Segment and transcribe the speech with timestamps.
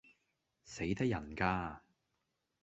[0.63, 1.83] 死得人架